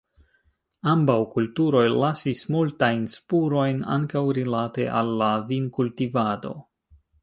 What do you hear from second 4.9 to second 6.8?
al la vinkultivado.